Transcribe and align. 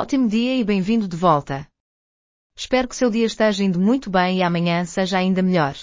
Ótimo 0.00 0.28
dia 0.28 0.54
e 0.54 0.62
bem-vindo 0.62 1.08
de 1.08 1.16
volta. 1.16 1.66
Espero 2.56 2.86
que 2.86 2.94
seu 2.94 3.10
dia 3.10 3.26
esteja 3.26 3.64
indo 3.64 3.80
muito 3.80 4.08
bem 4.08 4.38
e 4.38 4.44
amanhã 4.44 4.84
seja 4.84 5.18
ainda 5.18 5.42
melhor. 5.42 5.74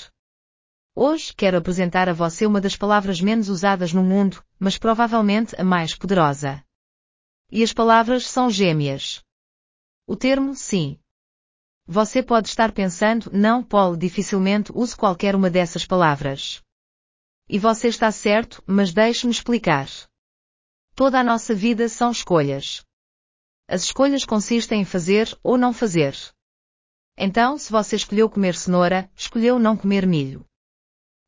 Hoje 0.96 1.34
quero 1.36 1.58
apresentar 1.58 2.07
a 2.07 2.13
você 2.13 2.46
uma 2.46 2.62
das 2.62 2.78
palavras 2.78 3.20
menos 3.20 3.49
usadas 3.49 3.91
no 3.91 4.01
mundo, 4.01 4.41
mas 4.57 4.78
provavelmente 4.78 5.54
a 5.59 5.65
mais 5.65 5.96
poderosa. 5.96 6.63
E 7.51 7.62
as 7.62 7.73
palavras 7.73 8.25
são 8.25 8.49
gêmeas. 8.49 9.21
O 10.07 10.16
termo 10.16 10.55
sim. 10.55 10.97
Você 11.86 12.23
pode 12.23 12.47
estar 12.47 12.71
pensando, 12.71 13.29
não, 13.34 13.61
Paul, 13.61 13.97
dificilmente 13.97 14.71
uso 14.73 14.95
qualquer 14.95 15.36
uma 15.36 15.50
dessas 15.50 15.86
palavras. 15.86 16.61
E 17.50 17.59
você 17.59 17.89
está 17.89 18.09
certo, 18.13 18.63
mas 18.66 18.93
deixe-me 18.93 19.34
explicar. 19.34 19.89
Toda 20.95 21.20
a 21.20 21.23
nossa 21.23 21.54
vida 21.54 21.89
são 21.89 22.11
escolhas. 22.11 22.82
As 23.68 23.84
escolhas 23.84 24.23
consistem 24.25 24.81
em 24.81 24.86
fazer 24.86 25.36
ou 25.41 25.57
não 25.57 25.73
fazer. 25.73 26.16
Então, 27.17 27.58
se 27.58 27.71
você 27.71 27.95
escolheu 27.95 28.30
comer 28.30 28.55
cenoura, 28.55 29.09
escolheu 29.16 29.57
não 29.57 29.76
comer 29.76 30.05
milho. 30.05 30.45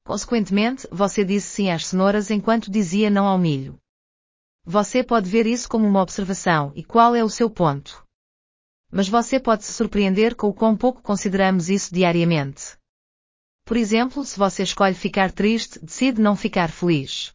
Consequentemente, 0.06 0.88
você 0.92 1.26
disse 1.26 1.48
sim 1.48 1.72
às 1.72 1.88
cenouras 1.88 2.30
enquanto 2.30 2.70
dizia 2.70 3.10
não 3.10 3.26
ao 3.26 3.38
milho. 3.38 3.80
Você 4.64 5.04
pode 5.04 5.30
ver 5.30 5.48
isso 5.48 5.68
como 5.68 5.88
uma 5.88 6.02
observação 6.02 6.72
e 6.76 6.84
qual 6.84 7.16
é 7.16 7.24
o 7.24 7.30
seu 7.30 7.50
ponto. 7.50 8.06
Mas 8.92 9.10
você 9.10 9.40
pode 9.40 9.66
se 9.66 9.74
surpreender 9.74 10.36
com 10.36 10.48
o 10.48 10.54
quão 10.54 10.78
pouco 10.78 11.02
consideramos 11.02 11.70
isso 11.70 11.94
diariamente. 11.94 12.78
Por 13.66 13.76
exemplo, 13.76 14.24
se 14.24 14.38
você 14.38 14.64
escolhe 14.64 14.94
ficar 14.94 15.32
triste, 15.32 15.80
decide 15.80 16.22
não 16.22 16.36
ficar 16.36 16.70
feliz. 16.70 17.34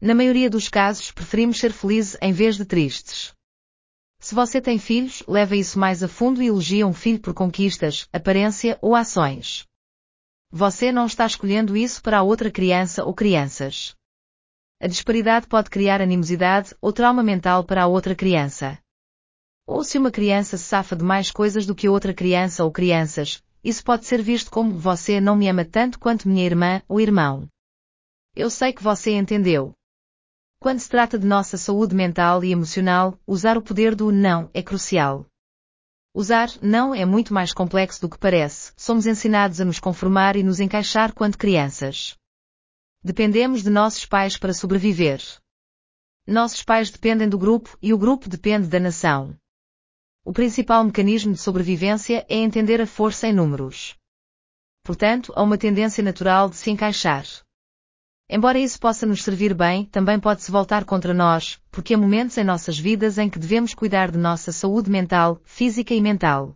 Na 0.00 0.14
maioria 0.14 0.50
dos 0.50 0.68
casos, 0.68 1.10
preferimos 1.10 1.58
ser 1.58 1.72
felizes 1.72 2.16
em 2.20 2.32
vez 2.32 2.56
de 2.56 2.64
tristes. 2.64 3.32
Se 4.28 4.34
você 4.34 4.60
tem 4.60 4.78
filhos, 4.78 5.22
leva 5.26 5.56
isso 5.56 5.78
mais 5.78 6.02
a 6.02 6.06
fundo 6.06 6.42
e 6.42 6.48
elogia 6.48 6.86
um 6.86 6.92
filho 6.92 7.18
por 7.18 7.32
conquistas, 7.32 8.06
aparência 8.12 8.78
ou 8.82 8.94
ações. 8.94 9.64
Você 10.50 10.92
não 10.92 11.06
está 11.06 11.24
escolhendo 11.24 11.74
isso 11.74 12.02
para 12.02 12.18
a 12.18 12.22
outra 12.22 12.50
criança 12.50 13.02
ou 13.06 13.14
crianças. 13.14 13.96
A 14.82 14.86
disparidade 14.86 15.46
pode 15.46 15.70
criar 15.70 16.02
animosidade 16.02 16.74
ou 16.78 16.92
trauma 16.92 17.22
mental 17.22 17.64
para 17.64 17.84
a 17.84 17.86
outra 17.86 18.14
criança. 18.14 18.78
Ou 19.66 19.82
se 19.82 19.96
uma 19.96 20.10
criança 20.10 20.58
se 20.58 20.64
safa 20.64 20.94
de 20.94 21.02
mais 21.02 21.30
coisas 21.30 21.64
do 21.64 21.74
que 21.74 21.88
outra 21.88 22.12
criança 22.12 22.62
ou 22.64 22.70
crianças, 22.70 23.42
isso 23.64 23.82
pode 23.82 24.04
ser 24.04 24.20
visto 24.20 24.50
como 24.50 24.78
você 24.78 25.22
não 25.22 25.36
me 25.36 25.48
ama 25.48 25.64
tanto 25.64 25.98
quanto 25.98 26.28
minha 26.28 26.44
irmã 26.44 26.82
ou 26.86 27.00
irmão. 27.00 27.48
Eu 28.36 28.50
sei 28.50 28.74
que 28.74 28.82
você 28.82 29.12
entendeu. 29.12 29.72
Quando 30.60 30.80
se 30.80 30.88
trata 30.88 31.16
de 31.16 31.24
nossa 31.24 31.56
saúde 31.56 31.94
mental 31.94 32.42
e 32.42 32.50
emocional, 32.50 33.16
usar 33.24 33.56
o 33.56 33.62
poder 33.62 33.94
do 33.94 34.10
não 34.10 34.50
é 34.52 34.60
crucial. 34.60 35.24
Usar 36.12 36.50
não 36.60 36.92
é 36.92 37.04
muito 37.04 37.32
mais 37.32 37.52
complexo 37.52 38.00
do 38.00 38.08
que 38.08 38.18
parece. 38.18 38.72
Somos 38.76 39.06
ensinados 39.06 39.60
a 39.60 39.64
nos 39.64 39.78
conformar 39.78 40.34
e 40.34 40.42
nos 40.42 40.58
encaixar 40.58 41.14
quando 41.14 41.38
crianças. 41.38 42.16
Dependemos 43.04 43.62
de 43.62 43.70
nossos 43.70 44.04
pais 44.04 44.36
para 44.36 44.52
sobreviver. 44.52 45.22
Nossos 46.26 46.64
pais 46.64 46.90
dependem 46.90 47.28
do 47.28 47.38
grupo 47.38 47.78
e 47.80 47.94
o 47.94 47.98
grupo 47.98 48.28
depende 48.28 48.66
da 48.66 48.80
nação. 48.80 49.36
O 50.24 50.32
principal 50.32 50.82
mecanismo 50.82 51.32
de 51.32 51.38
sobrevivência 51.38 52.26
é 52.28 52.34
entender 52.34 52.80
a 52.80 52.86
força 52.86 53.28
em 53.28 53.32
números. 53.32 53.96
Portanto, 54.82 55.32
há 55.36 55.42
uma 55.42 55.56
tendência 55.56 56.02
natural 56.02 56.50
de 56.50 56.56
se 56.56 56.68
encaixar. 56.68 57.24
Embora 58.30 58.58
isso 58.58 58.78
possa 58.78 59.06
nos 59.06 59.24
servir 59.24 59.54
bem, 59.54 59.86
também 59.86 60.20
pode-se 60.20 60.50
voltar 60.50 60.84
contra 60.84 61.14
nós, 61.14 61.58
porque 61.70 61.94
há 61.94 61.98
momentos 61.98 62.36
em 62.36 62.44
nossas 62.44 62.78
vidas 62.78 63.16
em 63.16 63.30
que 63.30 63.38
devemos 63.38 63.72
cuidar 63.72 64.10
de 64.10 64.18
nossa 64.18 64.52
saúde 64.52 64.90
mental, 64.90 65.40
física 65.44 65.94
e 65.94 66.00
mental. 66.00 66.54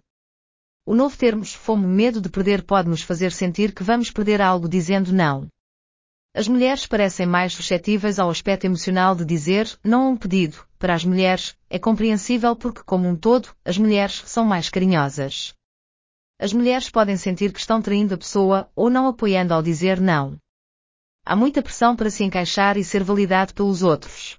O 0.85 0.95
novo 0.95 1.17
termos 1.17 1.55
fome 1.55 1.87
medo 1.87 2.21
de 2.21 2.29
perder 2.29 2.63
pode 2.65 2.91
nos 2.91 3.03
fazer 3.03 3.33
sentir 3.33 3.73
que 3.73 3.83
vamos 3.83 4.11
perder 4.11 4.43
algo 4.43 4.69
dizendo 4.69 5.13
não. 5.13 5.49
As 6.35 6.47
mulheres 6.47 6.87
parecem 6.87 7.25
mais 7.25 7.55
suscetíveis 7.55 8.19
ao 8.19 8.29
aspecto 8.29 8.65
emocional 8.65 9.15
de 9.15 9.25
dizer 9.25 9.79
não 9.83 10.07
a 10.07 10.09
um 10.11 10.17
pedido. 10.17 10.67
Para 10.79 10.95
as 10.95 11.05
mulheres, 11.05 11.57
é 11.71 11.79
compreensível 11.79 12.55
porque, 12.55 12.83
como 12.85 13.09
um 13.09 13.17
todo, 13.17 13.49
as 13.65 13.79
mulheres 13.79 14.23
são 14.27 14.45
mais 14.45 14.69
carinhosas. 14.69 15.55
As 16.39 16.53
mulheres 16.53 16.91
podem 16.91 17.17
sentir 17.17 17.53
que 17.53 17.61
estão 17.61 17.81
traindo 17.81 18.15
a 18.15 18.19
pessoa 18.19 18.69
ou 18.75 18.91
não 18.91 19.07
apoiando 19.07 19.55
ao 19.55 19.63
dizer 19.63 20.01
não. 20.01 20.37
Há 21.25 21.37
muita 21.37 21.63
pressão 21.63 21.95
para 21.95 22.11
se 22.11 22.25
encaixar 22.25 22.77
e 22.77 22.83
ser 22.83 23.05
validado 23.05 23.55
pelos 23.55 23.83
outros. 23.83 24.37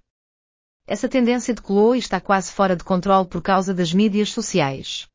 Essa 0.86 1.08
tendência 1.08 1.54
decolou 1.54 1.96
e 1.96 2.00
está 2.00 2.20
quase 2.20 2.52
fora 2.52 2.76
de 2.76 2.84
controle 2.84 3.28
por 3.28 3.42
causa 3.42 3.74
das 3.74 3.94
mídias 3.94 4.32
sociais. 4.32 5.08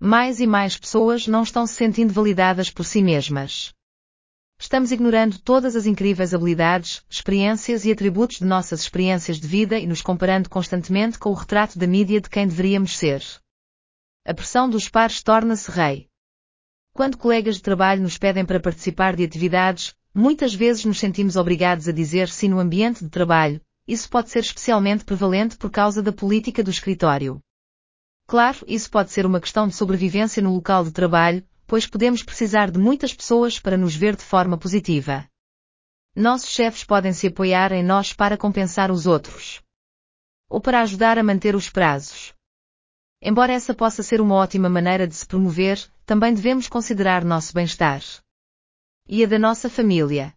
Mais 0.00 0.40
e 0.40 0.46
mais 0.46 0.78
pessoas 0.78 1.26
não 1.26 1.42
estão 1.42 1.66
se 1.66 1.74
sentindo 1.74 2.12
validadas 2.12 2.70
por 2.70 2.84
si 2.84 3.02
mesmas. 3.02 3.74
Estamos 4.58 4.90
ignorando 4.90 5.38
todas 5.38 5.76
as 5.76 5.84
incríveis 5.84 6.32
habilidades, 6.32 7.04
experiências 7.08 7.84
e 7.84 7.92
atributos 7.92 8.38
de 8.38 8.46
nossas 8.46 8.80
experiências 8.80 9.38
de 9.38 9.46
vida 9.46 9.78
e 9.78 9.86
nos 9.86 10.00
comparando 10.00 10.48
constantemente 10.48 11.18
com 11.18 11.30
o 11.30 11.34
retrato 11.34 11.78
da 11.78 11.86
mídia 11.86 12.20
de 12.20 12.30
quem 12.30 12.46
deveríamos 12.46 12.96
ser. 12.96 13.22
A 14.24 14.32
pressão 14.32 14.68
dos 14.68 14.88
pares 14.88 15.22
torna-se 15.22 15.70
rei. 15.70 16.08
Quando 16.92 17.18
colegas 17.18 17.56
de 17.56 17.62
trabalho 17.62 18.02
nos 18.02 18.18
pedem 18.18 18.44
para 18.44 18.58
participar 18.58 19.14
de 19.14 19.22
atividades, 19.22 19.94
muitas 20.14 20.54
vezes 20.54 20.84
nos 20.84 20.98
sentimos 20.98 21.36
obrigados 21.36 21.88
a 21.88 21.92
dizer 21.92 22.28
sim 22.28 22.48
no 22.48 22.58
ambiente 22.58 23.04
de 23.04 23.10
trabalho, 23.10 23.60
isso 23.86 24.08
pode 24.10 24.30
ser 24.30 24.40
especialmente 24.40 25.04
prevalente 25.04 25.56
por 25.56 25.70
causa 25.70 26.02
da 26.02 26.12
política 26.12 26.62
do 26.62 26.70
escritório. 26.70 27.40
Claro, 28.26 28.58
isso 28.66 28.90
pode 28.90 29.10
ser 29.10 29.24
uma 29.24 29.40
questão 29.40 29.66
de 29.66 29.74
sobrevivência 29.74 30.42
no 30.42 30.52
local 30.52 30.84
de 30.84 30.92
trabalho, 30.92 31.42
pois 31.66 31.86
podemos 31.86 32.22
precisar 32.22 32.70
de 32.70 32.78
muitas 32.78 33.14
pessoas 33.14 33.58
para 33.58 33.76
nos 33.76 33.94
ver 33.96 34.14
de 34.16 34.22
forma 34.22 34.58
positiva. 34.58 35.26
Nossos 36.14 36.50
chefes 36.50 36.84
podem 36.84 37.12
se 37.12 37.28
apoiar 37.28 37.72
em 37.72 37.82
nós 37.82 38.12
para 38.12 38.36
compensar 38.36 38.90
os 38.90 39.06
outros. 39.06 39.62
Ou 40.50 40.60
para 40.60 40.82
ajudar 40.82 41.18
a 41.18 41.22
manter 41.22 41.54
os 41.54 41.70
prazos. 41.70 42.34
Embora 43.22 43.52
essa 43.52 43.74
possa 43.74 44.02
ser 44.02 44.20
uma 44.20 44.34
ótima 44.34 44.68
maneira 44.68 45.06
de 45.06 45.14
se 45.14 45.26
promover, 45.26 45.78
também 46.04 46.34
devemos 46.34 46.68
considerar 46.68 47.24
nosso 47.24 47.54
bem-estar. 47.54 48.02
E 49.10 49.24
a 49.24 49.26
da 49.26 49.38
nossa 49.38 49.70
família. 49.70 50.34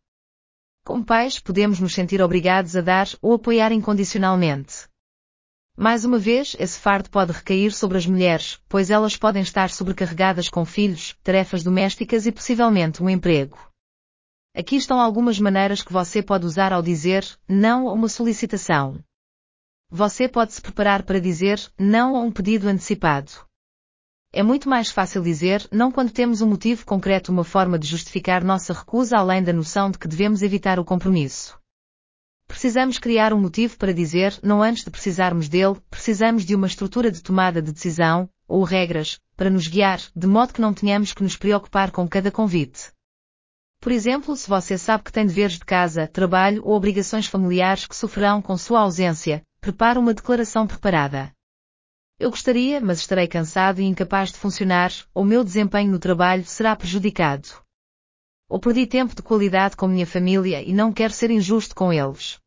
Como 0.85 1.03
pais, 1.03 1.37
podemos 1.37 1.77
nos 1.81 1.93
sentir 1.93 2.21
obrigados 2.21 2.73
a 2.73 2.79
dar 2.79 3.05
ou 3.21 3.33
apoiar 3.33 3.73
incondicionalmente. 3.73 4.87
Mais 5.77 6.05
uma 6.05 6.17
vez, 6.17 6.55
esse 6.57 6.79
fardo 6.79 7.09
pode 7.09 7.33
recair 7.33 7.73
sobre 7.73 7.97
as 7.97 8.05
mulheres, 8.05 8.61
pois 8.69 8.89
elas 8.89 9.17
podem 9.17 9.41
estar 9.41 9.69
sobrecarregadas 9.69 10.47
com 10.47 10.63
filhos, 10.63 11.17
tarefas 11.21 11.63
domésticas 11.63 12.25
e 12.25 12.31
possivelmente 12.31 13.03
um 13.03 13.09
emprego. 13.09 13.59
Aqui 14.55 14.77
estão 14.77 15.01
algumas 15.01 15.37
maneiras 15.37 15.83
que 15.83 15.91
você 15.91 16.23
pode 16.23 16.45
usar 16.45 16.71
ao 16.71 16.81
dizer 16.81 17.27
não 17.49 17.89
a 17.89 17.91
uma 17.91 18.07
solicitação. 18.07 19.03
Você 19.89 20.29
pode 20.29 20.53
se 20.53 20.61
preparar 20.61 21.03
para 21.03 21.19
dizer 21.19 21.59
não 21.77 22.15
a 22.15 22.21
um 22.21 22.31
pedido 22.31 22.69
antecipado. 22.69 23.50
É 24.33 24.41
muito 24.41 24.69
mais 24.69 24.89
fácil 24.89 25.21
dizer 25.21 25.67
não 25.69 25.91
quando 25.91 26.11
temos 26.11 26.41
um 26.41 26.47
motivo 26.47 26.85
concreto, 26.85 27.33
uma 27.33 27.43
forma 27.43 27.77
de 27.77 27.85
justificar 27.85 28.41
nossa 28.45 28.71
recusa 28.71 29.17
além 29.17 29.43
da 29.43 29.51
noção 29.51 29.91
de 29.91 29.99
que 29.99 30.07
devemos 30.07 30.41
evitar 30.41 30.79
o 30.79 30.85
compromisso. 30.85 31.59
Precisamos 32.47 32.97
criar 32.97 33.33
um 33.33 33.39
motivo 33.41 33.77
para 33.77 33.93
dizer 33.93 34.39
não 34.41 34.63
antes 34.63 34.85
de 34.85 34.89
precisarmos 34.89 35.49
dele, 35.49 35.75
precisamos 35.89 36.45
de 36.45 36.55
uma 36.55 36.67
estrutura 36.67 37.11
de 37.11 37.21
tomada 37.21 37.61
de 37.61 37.73
decisão, 37.73 38.29
ou 38.47 38.63
regras, 38.63 39.19
para 39.35 39.49
nos 39.49 39.67
guiar, 39.67 39.99
de 40.15 40.27
modo 40.27 40.53
que 40.53 40.61
não 40.61 40.73
tenhamos 40.73 41.13
que 41.13 41.23
nos 41.23 41.35
preocupar 41.35 41.91
com 41.91 42.07
cada 42.07 42.31
convite. 42.31 42.91
Por 43.81 43.91
exemplo, 43.91 44.35
se 44.37 44.47
você 44.47 44.77
sabe 44.77 45.03
que 45.03 45.11
tem 45.11 45.25
deveres 45.25 45.53
de 45.53 45.65
casa, 45.65 46.07
trabalho 46.07 46.61
ou 46.63 46.73
obrigações 46.73 47.25
familiares 47.25 47.85
que 47.85 47.95
sofrerão 47.95 48.41
com 48.41 48.57
sua 48.57 48.81
ausência, 48.81 49.41
prepare 49.59 49.99
uma 49.99 50.13
declaração 50.13 50.65
preparada. 50.65 51.33
Eu 52.21 52.29
gostaria, 52.29 52.79
mas 52.79 52.99
estarei 52.99 53.27
cansado 53.27 53.81
e 53.81 53.83
incapaz 53.83 54.31
de 54.31 54.37
funcionar, 54.37 54.91
ou 55.11 55.25
meu 55.25 55.43
desempenho 55.43 55.91
no 55.91 55.97
trabalho 55.97 56.45
será 56.45 56.75
prejudicado. 56.75 57.49
Ou 58.47 58.59
perdi 58.59 58.85
tempo 58.85 59.15
de 59.15 59.23
qualidade 59.23 59.75
com 59.75 59.87
minha 59.87 60.05
família 60.05 60.61
e 60.61 60.71
não 60.71 60.93
quero 60.93 61.11
ser 61.11 61.31
injusto 61.31 61.73
com 61.73 61.91
eles. 61.91 62.37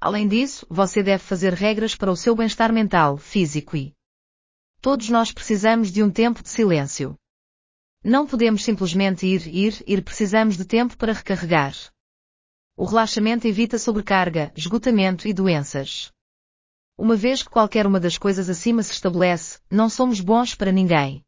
Além 0.00 0.26
disso, 0.26 0.66
você 0.70 1.02
deve 1.02 1.22
fazer 1.22 1.52
regras 1.52 1.94
para 1.94 2.10
o 2.10 2.16
seu 2.16 2.34
bem-estar 2.34 2.72
mental, 2.72 3.18
físico 3.18 3.76
e. 3.76 3.92
Todos 4.80 5.10
nós 5.10 5.30
precisamos 5.30 5.92
de 5.92 6.02
um 6.02 6.10
tempo 6.10 6.42
de 6.42 6.48
silêncio. 6.48 7.14
Não 8.02 8.26
podemos 8.26 8.64
simplesmente 8.64 9.26
ir, 9.26 9.46
ir, 9.46 9.84
ir, 9.86 10.02
precisamos 10.02 10.56
de 10.56 10.64
tempo 10.64 10.96
para 10.96 11.12
recarregar. 11.12 11.74
O 12.74 12.86
relaxamento 12.86 13.46
evita 13.46 13.78
sobrecarga, 13.78 14.50
esgotamento 14.56 15.28
e 15.28 15.34
doenças. 15.34 16.10
Uma 16.98 17.14
vez 17.14 17.42
que 17.42 17.50
qualquer 17.50 17.86
uma 17.86 18.00
das 18.00 18.16
coisas 18.16 18.48
acima 18.48 18.82
se 18.82 18.92
estabelece, 18.92 19.60
não 19.70 19.88
somos 19.88 20.18
bons 20.20 20.54
para 20.54 20.72
ninguém. 20.72 21.22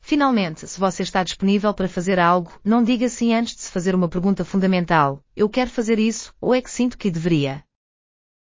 Finalmente, 0.00 0.66
se 0.66 0.80
você 0.80 1.02
está 1.02 1.22
disponível 1.22 1.74
para 1.74 1.88
fazer 1.88 2.18
algo, 2.18 2.58
não 2.64 2.82
diga 2.82 3.06
sim 3.10 3.34
antes 3.34 3.54
de 3.54 3.62
se 3.62 3.70
fazer 3.70 3.94
uma 3.94 4.08
pergunta 4.08 4.46
fundamental: 4.46 5.22
eu 5.36 5.46
quero 5.48 5.68
fazer 5.68 5.98
isso, 5.98 6.34
ou 6.40 6.54
é 6.54 6.62
que 6.62 6.70
sinto 6.70 6.96
que 6.96 7.10
deveria. 7.10 7.62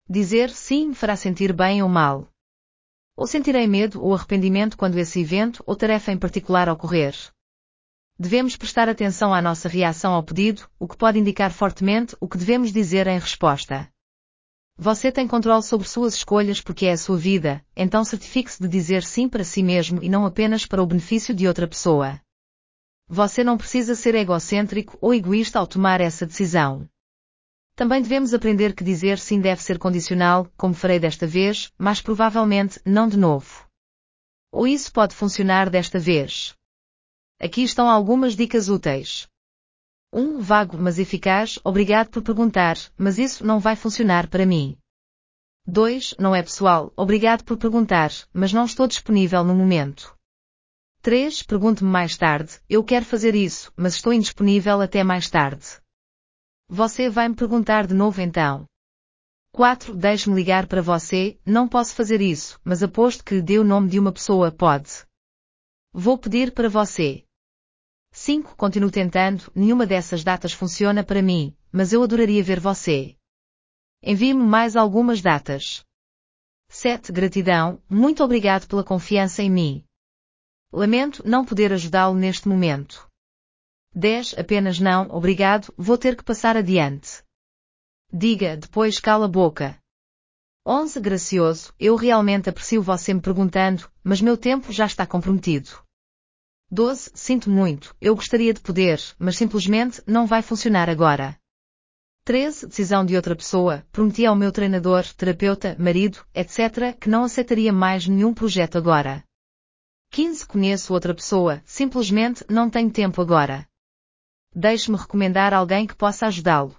Dizer 0.06 0.50
sim 0.50 0.88
me 0.88 0.94
fará 0.94 1.16
sentir 1.16 1.50
bem 1.54 1.82
ou 1.82 1.88
mal. 1.88 2.28
Ou 3.16 3.26
sentirei 3.26 3.66
medo 3.66 4.02
ou 4.02 4.12
arrependimento 4.12 4.76
quando 4.76 4.98
esse 4.98 5.20
evento 5.20 5.62
ou 5.66 5.74
tarefa 5.74 6.12
em 6.12 6.18
particular 6.18 6.68
ocorrer? 6.68 7.14
Devemos 8.18 8.54
prestar 8.54 8.86
atenção 8.86 9.32
à 9.32 9.40
nossa 9.40 9.66
reação 9.66 10.12
ao 10.12 10.22
pedido, 10.22 10.68
o 10.78 10.86
que 10.86 10.96
pode 10.96 11.18
indicar 11.18 11.50
fortemente 11.50 12.14
o 12.20 12.28
que 12.28 12.36
devemos 12.36 12.70
dizer 12.70 13.06
em 13.06 13.18
resposta. 13.18 13.88
Você 14.76 15.12
tem 15.12 15.28
controle 15.28 15.62
sobre 15.62 15.88
suas 15.88 16.14
escolhas 16.14 16.60
porque 16.60 16.86
é 16.86 16.92
a 16.92 16.96
sua 16.96 17.16
vida, 17.16 17.64
então 17.76 18.04
certifique-se 18.04 18.60
de 18.60 18.68
dizer 18.68 19.04
sim 19.04 19.28
para 19.28 19.44
si 19.44 19.62
mesmo 19.62 20.02
e 20.02 20.08
não 20.08 20.26
apenas 20.26 20.66
para 20.66 20.82
o 20.82 20.86
benefício 20.86 21.32
de 21.32 21.46
outra 21.46 21.68
pessoa. 21.68 22.20
Você 23.08 23.44
não 23.44 23.56
precisa 23.56 23.94
ser 23.94 24.14
egocêntrico 24.14 24.98
ou 25.00 25.14
egoísta 25.14 25.58
ao 25.58 25.66
tomar 25.66 26.00
essa 26.00 26.26
decisão. 26.26 26.88
Também 27.76 28.02
devemos 28.02 28.34
aprender 28.34 28.74
que 28.74 28.82
dizer 28.82 29.18
sim 29.18 29.40
deve 29.40 29.62
ser 29.62 29.78
condicional, 29.78 30.50
como 30.56 30.74
farei 30.74 30.98
desta 30.98 31.26
vez, 31.26 31.72
mas 31.78 32.00
provavelmente 32.00 32.80
não 32.84 33.08
de 33.08 33.16
novo. 33.16 33.68
Ou 34.50 34.66
isso 34.66 34.92
pode 34.92 35.14
funcionar 35.14 35.70
desta 35.70 35.98
vez. 35.98 36.54
Aqui 37.40 37.62
estão 37.62 37.88
algumas 37.88 38.34
dicas 38.34 38.68
úteis. 38.68 39.28
1. 40.14 40.20
Um, 40.20 40.40
vago, 40.40 40.78
mas 40.78 41.00
eficaz, 41.00 41.58
obrigado 41.64 42.08
por 42.08 42.22
perguntar, 42.22 42.76
mas 42.96 43.18
isso 43.18 43.44
não 43.44 43.58
vai 43.58 43.74
funcionar 43.74 44.28
para 44.28 44.46
mim. 44.46 44.78
2. 45.66 46.14
Não 46.20 46.34
é 46.34 46.40
pessoal, 46.40 46.92
obrigado 46.96 47.42
por 47.42 47.56
perguntar, 47.56 48.12
mas 48.32 48.52
não 48.52 48.64
estou 48.64 48.86
disponível 48.86 49.42
no 49.42 49.54
momento. 49.54 50.16
3. 51.02 51.42
Pergunte-me 51.42 51.90
mais 51.90 52.16
tarde, 52.16 52.60
eu 52.70 52.84
quero 52.84 53.04
fazer 53.04 53.34
isso, 53.34 53.72
mas 53.76 53.94
estou 53.94 54.12
indisponível 54.12 54.80
até 54.80 55.02
mais 55.02 55.28
tarde. 55.28 55.66
Você 56.68 57.10
vai 57.10 57.28
me 57.28 57.34
perguntar 57.34 57.86
de 57.86 57.94
novo 57.94 58.20
então. 58.20 58.66
4. 59.52 59.96
Deixe-me 59.96 60.36
ligar 60.36 60.68
para 60.68 60.80
você, 60.80 61.38
não 61.44 61.66
posso 61.66 61.94
fazer 61.94 62.20
isso, 62.20 62.60
mas 62.64 62.82
aposto 62.82 63.24
que 63.24 63.42
dê 63.42 63.58
o 63.58 63.64
nome 63.64 63.88
de 63.88 63.98
uma 63.98 64.12
pessoa, 64.12 64.52
pode. 64.52 65.04
Vou 65.92 66.16
pedir 66.16 66.52
para 66.52 66.68
você. 66.68 67.24
5. 68.24 68.56
Continuo 68.56 68.90
tentando, 68.90 69.52
nenhuma 69.54 69.86
dessas 69.86 70.24
datas 70.24 70.54
funciona 70.54 71.04
para 71.04 71.20
mim, 71.20 71.54
mas 71.70 71.92
eu 71.92 72.02
adoraria 72.02 72.42
ver 72.42 72.58
você. 72.58 73.14
Envie-me 74.02 74.42
mais 74.42 74.76
algumas 74.76 75.20
datas. 75.20 75.84
7. 76.70 77.12
Gratidão, 77.12 77.82
muito 77.86 78.24
obrigado 78.24 78.66
pela 78.66 78.82
confiança 78.82 79.42
em 79.42 79.50
mim. 79.50 79.84
Lamento 80.72 81.22
não 81.28 81.44
poder 81.44 81.70
ajudá-lo 81.74 82.14
neste 82.14 82.48
momento. 82.48 83.06
10. 83.94 84.38
Apenas 84.38 84.80
não, 84.80 85.10
obrigado, 85.10 85.70
vou 85.76 85.98
ter 85.98 86.16
que 86.16 86.24
passar 86.24 86.56
adiante. 86.56 87.22
Diga, 88.10 88.56
depois 88.56 88.98
cala 88.98 89.26
a 89.26 89.28
boca. 89.28 89.78
11. 90.66 90.98
Gracioso, 90.98 91.74
eu 91.78 91.94
realmente 91.94 92.48
aprecio 92.48 92.82
você 92.82 93.12
me 93.12 93.20
perguntando, 93.20 93.86
mas 94.02 94.22
meu 94.22 94.38
tempo 94.38 94.72
já 94.72 94.86
está 94.86 95.06
comprometido. 95.06 95.83
12. 96.70 97.10
Sinto 97.14 97.50
muito, 97.50 97.94
eu 98.00 98.14
gostaria 98.14 98.52
de 98.52 98.60
poder, 98.60 99.00
mas 99.18 99.36
simplesmente 99.36 100.02
não 100.06 100.26
vai 100.26 100.42
funcionar 100.42 100.88
agora. 100.88 101.38
13. 102.24 102.68
Decisão 102.68 103.04
de 103.04 103.14
outra 103.16 103.36
pessoa, 103.36 103.86
prometi 103.92 104.24
ao 104.24 104.34
meu 104.34 104.50
treinador, 104.50 105.04
terapeuta, 105.14 105.76
marido, 105.78 106.24
etc., 106.34 106.96
que 106.98 107.08
não 107.08 107.24
aceitaria 107.24 107.72
mais 107.72 108.08
nenhum 108.08 108.32
projeto 108.32 108.78
agora. 108.78 109.22
15. 110.10 110.46
Conheço 110.46 110.94
outra 110.94 111.14
pessoa, 111.14 111.62
simplesmente 111.66 112.44
não 112.48 112.70
tenho 112.70 112.90
tempo 112.90 113.20
agora. 113.20 113.68
Deixe-me 114.54 114.96
recomendar 114.96 115.52
alguém 115.52 115.86
que 115.86 115.94
possa 115.94 116.26
ajudá-lo. 116.26 116.74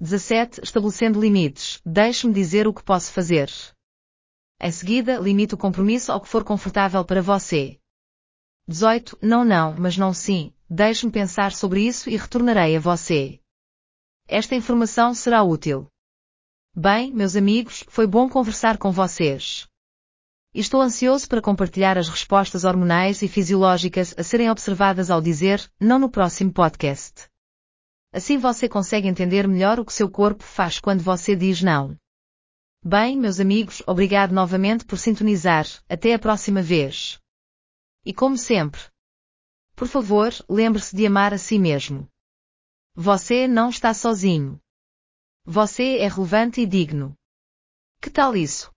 17. 0.00 0.60
Estabelecendo 0.62 1.20
limites. 1.20 1.80
Deixe-me 1.84 2.32
dizer 2.32 2.68
o 2.68 2.74
que 2.74 2.84
posso 2.84 3.10
fazer. 3.10 3.50
Em 4.60 4.70
seguida, 4.70 5.18
limite 5.18 5.54
o 5.54 5.58
compromisso 5.58 6.12
ao 6.12 6.20
que 6.20 6.28
for 6.28 6.44
confortável 6.44 7.04
para 7.04 7.22
você. 7.22 7.80
18. 8.66 9.18
Não 9.20 9.44
não, 9.44 9.74
mas 9.78 9.98
não 9.98 10.14
sim. 10.14 10.52
Deixe-me 10.68 11.12
pensar 11.12 11.52
sobre 11.52 11.86
isso 11.86 12.08
e 12.08 12.16
retornarei 12.16 12.76
a 12.76 12.80
você. 12.80 13.38
Esta 14.26 14.54
informação 14.54 15.14
será 15.14 15.42
útil. 15.42 15.86
Bem, 16.74 17.12
meus 17.12 17.36
amigos, 17.36 17.84
foi 17.88 18.06
bom 18.06 18.28
conversar 18.28 18.78
com 18.78 18.90
vocês. 18.90 19.68
Estou 20.54 20.80
ansioso 20.80 21.28
para 21.28 21.42
compartilhar 21.42 21.98
as 21.98 22.08
respostas 22.08 22.64
hormonais 22.64 23.20
e 23.22 23.28
fisiológicas 23.28 24.14
a 24.16 24.22
serem 24.22 24.50
observadas 24.50 25.10
ao 25.10 25.20
dizer 25.20 25.70
não 25.78 25.98
no 25.98 26.08
próximo 26.08 26.52
podcast. 26.52 27.28
Assim 28.12 28.38
você 28.38 28.68
consegue 28.68 29.08
entender 29.08 29.46
melhor 29.46 29.78
o 29.78 29.84
que 29.84 29.92
seu 29.92 30.08
corpo 30.08 30.42
faz 30.42 30.80
quando 30.80 31.02
você 31.02 31.36
diz 31.36 31.60
não. 31.60 31.96
Bem, 32.82 33.18
meus 33.18 33.40
amigos, 33.40 33.82
obrigado 33.86 34.32
novamente 34.32 34.84
por 34.84 34.96
sintonizar. 34.96 35.66
Até 35.88 36.14
a 36.14 36.18
próxima 36.18 36.62
vez. 36.62 37.18
E 38.04 38.12
como 38.12 38.36
sempre, 38.36 38.80
por 39.76 39.88
favor, 39.88 40.32
lembre-se 40.48 40.94
de 40.94 41.06
amar 41.06 41.34
a 41.34 41.38
si 41.38 41.58
mesmo. 41.58 42.08
Você 42.94 43.48
não 43.48 43.70
está 43.70 43.92
sozinho. 43.92 44.60
Você 45.44 45.98
é 45.98 46.08
relevante 46.08 46.60
e 46.60 46.66
digno. 46.66 47.14
Que 48.00 48.08
tal 48.08 48.36
isso? 48.36 48.73